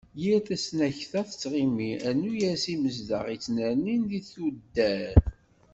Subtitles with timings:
[0.21, 5.15] Yir tasnakta tɣemmi, rnu-as imezdaɣ i yettnernin di tuddar.